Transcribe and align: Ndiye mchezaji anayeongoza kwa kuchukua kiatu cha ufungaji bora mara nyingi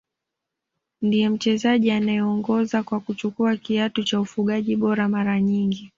Ndiye 1.01 1.29
mchezaji 1.29 1.91
anayeongoza 1.91 2.83
kwa 2.83 2.99
kuchukua 2.99 3.57
kiatu 3.57 4.03
cha 4.03 4.19
ufungaji 4.19 4.75
bora 4.75 5.07
mara 5.09 5.41
nyingi 5.41 5.89